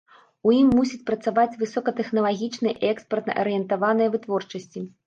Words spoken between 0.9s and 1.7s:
працаваць